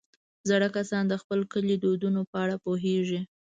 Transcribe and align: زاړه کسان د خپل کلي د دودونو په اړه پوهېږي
زاړه 0.47 0.67
کسان 0.75 1.03
د 1.07 1.13
خپل 1.21 1.39
کلي 1.53 1.75
د 1.77 1.81
دودونو 1.83 2.21
په 2.31 2.35
اړه 2.43 2.55
پوهېږي 2.65 3.21